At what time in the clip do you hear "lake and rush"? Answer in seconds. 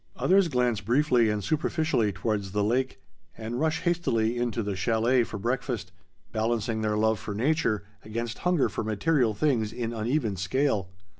2.63-3.81